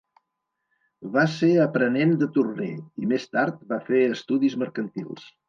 [1.17, 2.71] Va ser aprenent de torner
[3.05, 5.31] i més tard va fer estudis mercantils.